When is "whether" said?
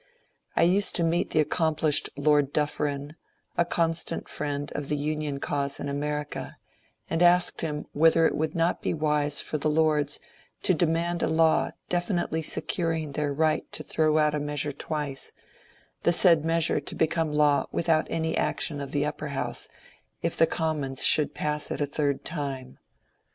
7.93-8.25